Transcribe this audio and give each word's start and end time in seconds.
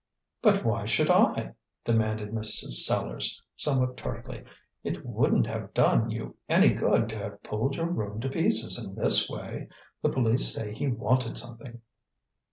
"But 0.41 0.65
why 0.65 0.87
should 0.87 1.11
I?" 1.11 1.53
demanded 1.85 2.31
Mrs. 2.31 2.73
Sellars, 2.87 3.39
somewhat 3.55 3.97
tartly. 3.97 4.43
"It 4.83 5.05
wouldn't 5.05 5.45
have 5.45 5.75
done 5.75 6.09
you 6.09 6.35
any 6.49 6.69
good 6.69 7.07
to 7.09 7.19
have 7.19 7.43
pulled 7.43 7.75
your 7.75 7.85
room 7.85 8.19
to 8.21 8.29
pieces 8.29 8.83
in 8.83 8.95
this 8.95 9.29
way. 9.29 9.67
The 10.01 10.09
police 10.09 10.51
say 10.55 10.73
he 10.73 10.87
wanted 10.87 11.37
something." 11.37 11.81